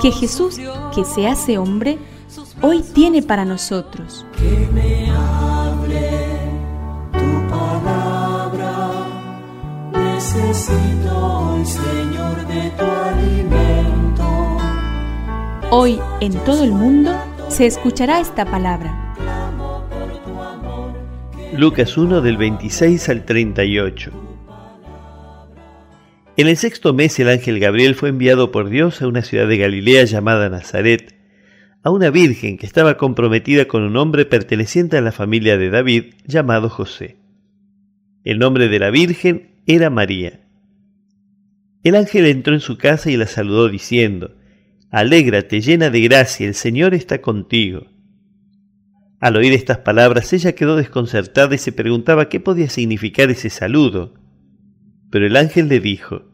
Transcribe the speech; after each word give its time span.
que 0.00 0.10
Jesús, 0.10 0.60
que 0.94 1.04
se 1.04 1.26
hace 1.26 1.58
hombre, 1.58 1.98
hoy 2.62 2.82
tiene 2.82 3.22
para 3.22 3.44
nosotros. 3.44 4.26
Que 4.36 4.68
me 4.72 5.10
hable 5.10 6.10
tu 7.12 7.48
palabra, 7.48 8.90
necesito 9.92 11.16
hoy, 11.16 11.64
Señor, 11.64 12.46
de 12.46 12.70
tu 12.70 12.84
alimento. 12.84 14.24
Hoy 15.70 16.00
en 16.20 16.32
todo 16.44 16.64
el 16.64 16.72
mundo 16.72 17.12
se 17.48 17.66
escuchará 17.66 18.20
esta 18.20 18.44
palabra. 18.44 19.00
Lucas 21.56 21.96
1 21.96 22.20
del 22.20 22.36
26 22.36 23.08
al 23.08 23.24
38. 23.24 24.33
En 26.36 26.48
el 26.48 26.56
sexto 26.56 26.92
mes 26.92 27.20
el 27.20 27.28
ángel 27.28 27.60
Gabriel 27.60 27.94
fue 27.94 28.08
enviado 28.08 28.50
por 28.50 28.68
Dios 28.68 29.00
a 29.00 29.06
una 29.06 29.22
ciudad 29.22 29.46
de 29.46 29.56
Galilea 29.56 30.04
llamada 30.04 30.48
Nazaret, 30.48 31.14
a 31.84 31.90
una 31.90 32.10
virgen 32.10 32.58
que 32.58 32.66
estaba 32.66 32.96
comprometida 32.96 33.66
con 33.66 33.84
un 33.84 33.96
hombre 33.96 34.24
perteneciente 34.24 34.96
a 34.96 35.00
la 35.00 35.12
familia 35.12 35.56
de 35.56 35.70
David 35.70 36.14
llamado 36.26 36.68
José. 36.70 37.18
El 38.24 38.40
nombre 38.40 38.68
de 38.68 38.80
la 38.80 38.90
virgen 38.90 39.60
era 39.66 39.90
María. 39.90 40.40
El 41.84 41.94
ángel 41.94 42.26
entró 42.26 42.52
en 42.52 42.60
su 42.60 42.78
casa 42.78 43.12
y 43.12 43.16
la 43.16 43.28
saludó 43.28 43.68
diciendo, 43.68 44.34
Alégrate 44.90 45.60
llena 45.60 45.88
de 45.88 46.00
gracia, 46.00 46.48
el 46.48 46.54
Señor 46.54 46.94
está 46.94 47.20
contigo. 47.20 47.86
Al 49.20 49.36
oír 49.36 49.52
estas 49.52 49.78
palabras 49.78 50.32
ella 50.32 50.56
quedó 50.56 50.74
desconcertada 50.74 51.54
y 51.54 51.58
se 51.58 51.70
preguntaba 51.70 52.28
qué 52.28 52.40
podía 52.40 52.68
significar 52.68 53.30
ese 53.30 53.50
saludo. 53.50 54.14
Pero 55.10 55.26
el 55.26 55.36
ángel 55.36 55.68
le 55.68 55.78
dijo, 55.78 56.33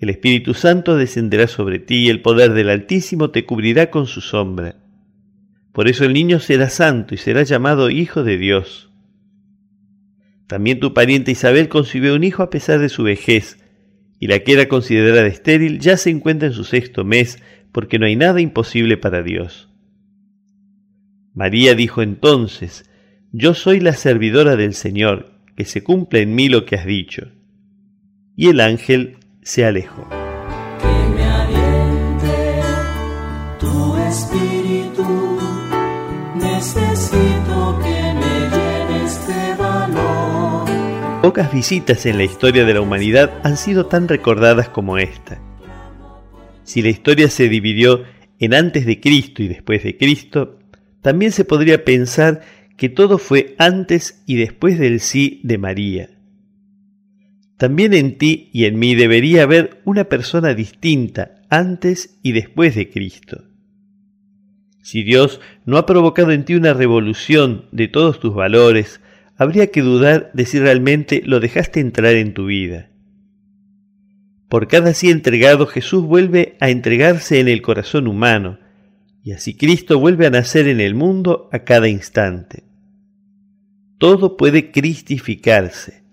el 0.00 0.10
Espíritu 0.10 0.54
Santo 0.54 0.96
descenderá 0.96 1.48
sobre 1.48 1.78
ti 1.78 2.06
y 2.06 2.08
el 2.08 2.22
poder 2.22 2.52
del 2.52 2.68
Altísimo 2.68 3.30
te 3.30 3.44
cubrirá 3.44 3.90
con 3.90 4.06
su 4.06 4.20
sombra. 4.20 4.76
Por 5.72 5.88
eso 5.88 6.04
el 6.04 6.12
niño 6.12 6.40
será 6.40 6.70
santo 6.70 7.14
y 7.14 7.18
será 7.18 7.42
llamado 7.42 7.90
Hijo 7.90 8.22
de 8.22 8.38
Dios. 8.38 8.90
También 10.46 10.80
tu 10.80 10.94
pariente 10.94 11.32
Isabel 11.32 11.68
concibió 11.68 12.14
un 12.14 12.24
hijo 12.24 12.42
a 12.42 12.50
pesar 12.50 12.80
de 12.80 12.88
su 12.88 13.02
vejez, 13.02 13.58
y 14.18 14.28
la 14.28 14.40
que 14.40 14.52
era 14.54 14.66
considerada 14.66 15.26
estéril 15.26 15.78
ya 15.78 15.96
se 15.96 16.10
encuentra 16.10 16.48
en 16.48 16.54
su 16.54 16.64
sexto 16.64 17.04
mes, 17.04 17.42
porque 17.70 17.98
no 17.98 18.06
hay 18.06 18.16
nada 18.16 18.40
imposible 18.40 18.96
para 18.96 19.22
Dios. 19.22 19.68
María 21.34 21.74
dijo 21.74 22.02
entonces, 22.02 22.88
yo 23.30 23.54
soy 23.54 23.80
la 23.80 23.92
servidora 23.92 24.56
del 24.56 24.74
Señor, 24.74 25.34
que 25.54 25.64
se 25.64 25.82
cumpla 25.82 26.20
en 26.20 26.34
mí 26.34 26.48
lo 26.48 26.64
que 26.64 26.76
has 26.76 26.86
dicho. 26.86 27.32
Y 28.34 28.48
el 28.48 28.60
ángel 28.60 29.18
se 29.42 29.64
alejó. 29.64 30.08
Que 30.80 31.14
me 31.14 31.24
aliente 31.24 32.62
tu 33.58 33.96
espíritu, 33.96 35.38
necesito 36.34 37.78
que 37.82 38.14
me 38.14 38.50
llenes 38.50 39.26
de 39.26 39.54
valor. 39.54 40.68
Pocas 41.22 41.52
visitas 41.52 42.06
en 42.06 42.18
la 42.18 42.24
historia 42.24 42.64
de 42.64 42.74
la 42.74 42.80
humanidad 42.80 43.40
han 43.42 43.56
sido 43.56 43.86
tan 43.86 44.08
recordadas 44.08 44.68
como 44.68 44.98
esta. 44.98 45.40
Si 46.64 46.82
la 46.82 46.90
historia 46.90 47.28
se 47.28 47.48
dividió 47.48 48.04
en 48.38 48.54
antes 48.54 48.86
de 48.86 49.00
Cristo 49.00 49.42
y 49.42 49.48
después 49.48 49.82
de 49.82 49.96
Cristo, 49.96 50.58
también 51.00 51.32
se 51.32 51.44
podría 51.44 51.84
pensar 51.84 52.42
que 52.76 52.88
todo 52.88 53.18
fue 53.18 53.54
antes 53.58 54.22
y 54.26 54.36
después 54.36 54.78
del 54.78 55.00
sí 55.00 55.40
de 55.42 55.58
María. 55.58 56.10
También 57.58 57.92
en 57.92 58.18
ti 58.18 58.50
y 58.52 58.64
en 58.64 58.78
mí 58.78 58.94
debería 58.94 59.42
haber 59.42 59.82
una 59.84 60.04
persona 60.04 60.54
distinta 60.54 61.42
antes 61.50 62.18
y 62.22 62.32
después 62.32 62.76
de 62.76 62.88
Cristo. 62.88 63.44
Si 64.80 65.02
Dios 65.02 65.40
no 65.66 65.76
ha 65.76 65.84
provocado 65.84 66.30
en 66.30 66.44
ti 66.44 66.54
una 66.54 66.72
revolución 66.72 67.66
de 67.72 67.88
todos 67.88 68.20
tus 68.20 68.32
valores, 68.32 69.00
habría 69.36 69.72
que 69.72 69.82
dudar 69.82 70.30
de 70.34 70.46
si 70.46 70.60
realmente 70.60 71.20
lo 71.26 71.40
dejaste 71.40 71.80
entrar 71.80 72.14
en 72.14 72.32
tu 72.32 72.46
vida. 72.46 72.90
Por 74.48 74.68
cada 74.68 74.94
sí 74.94 75.10
entregado 75.10 75.66
Jesús 75.66 76.04
vuelve 76.04 76.56
a 76.60 76.70
entregarse 76.70 77.40
en 77.40 77.48
el 77.48 77.60
corazón 77.60 78.06
humano, 78.06 78.58
y 79.24 79.32
así 79.32 79.56
Cristo 79.56 79.98
vuelve 79.98 80.26
a 80.26 80.30
nacer 80.30 80.68
en 80.68 80.80
el 80.80 80.94
mundo 80.94 81.48
a 81.52 81.64
cada 81.64 81.88
instante. 81.88 82.62
Todo 83.98 84.36
puede 84.36 84.70
cristificarse. 84.70 86.07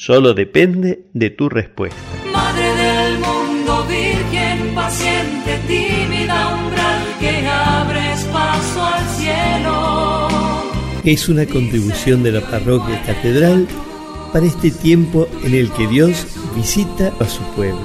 Solo 0.00 0.32
depende 0.32 1.06
de 1.12 1.30
tu 1.30 1.48
respuesta. 1.48 1.98
Madre 2.32 2.72
del 2.76 3.18
mundo, 3.18 3.84
virgen, 3.88 4.72
paciente, 4.72 5.58
tímida, 5.66 6.54
umbral, 6.54 7.02
que 7.18 7.44
abres 7.44 8.22
paso 8.32 8.80
al 8.80 9.04
cielo. 9.16 10.28
Es 11.02 11.28
una 11.28 11.44
contribución 11.46 12.22
de 12.22 12.30
la 12.30 12.40
parroquia 12.42 13.02
catedral 13.02 13.66
para 14.32 14.46
este 14.46 14.70
tiempo 14.70 15.26
en 15.42 15.54
el 15.54 15.68
que 15.72 15.88
Dios 15.88 16.28
visita 16.54 17.12
a 17.18 17.24
su 17.24 17.42
pueblo. 17.56 17.80